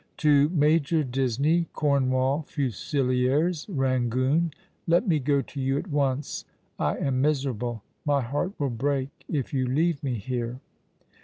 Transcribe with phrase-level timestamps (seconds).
[0.25, 4.51] "To Major Disney, Cornwall Fusiliers, Eangoon.—
[4.87, 6.43] Let mo go to you at once.
[6.79, 7.83] I am miserable.
[8.03, 10.59] My heart will break if you leave me here."